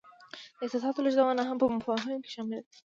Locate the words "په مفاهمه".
1.61-2.15